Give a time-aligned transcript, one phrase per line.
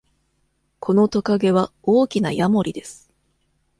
[0.79, 3.11] このトカゲは大きなヤモリです。